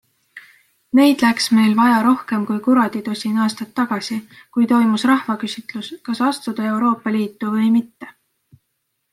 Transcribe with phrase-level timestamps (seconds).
[0.99, 4.19] Neid läks meil vaja rohkem kui kuraditosin aastat tagasi,
[4.57, 8.11] kui toimus rahvaküsitlus, kas astuda Euroopa Liitu või mitte.